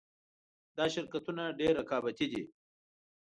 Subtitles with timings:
[0.77, 2.43] دا شرکتونه ډېر رقابتي دي